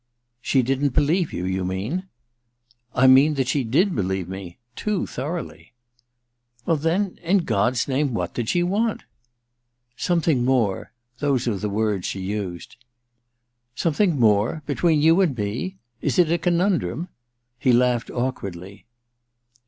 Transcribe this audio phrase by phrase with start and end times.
[0.41, 2.03] *She didn't believe you, you mean?'^
[2.95, 5.73] I mean that she did believe me: too thoroughly/
[6.15, 9.03] * Well, then— in God's name, what did she want?
[9.95, 10.91] Something more—
[11.21, 12.77] ^those were the words she used/
[13.29, 14.63] * Something more?
[14.65, 15.77] Between— ^between you and me?
[16.01, 17.09] Is it a conundrum?'
[17.59, 18.87] He laughed awkwardly.